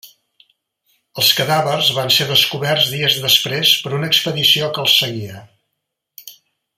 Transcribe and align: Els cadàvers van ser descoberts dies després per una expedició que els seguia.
Els 1.23 1.29
cadàvers 1.39 1.91
van 1.99 2.09
ser 2.15 2.27
descoberts 2.31 2.89
dies 2.95 3.19
després 3.27 3.77
per 3.85 3.93
una 4.01 4.11
expedició 4.15 4.75
que 4.79 4.87
els 4.89 4.99
seguia. 5.03 5.47